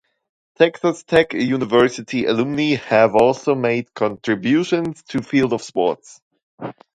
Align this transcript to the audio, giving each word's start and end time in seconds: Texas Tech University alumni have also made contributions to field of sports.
Texas 0.57 1.03
Tech 1.03 1.31
University 1.35 2.25
alumni 2.25 2.73
have 2.73 3.13
also 3.13 3.53
made 3.53 3.93
contributions 3.93 5.03
to 5.03 5.21
field 5.21 5.53
of 5.53 5.61
sports. 5.61 6.19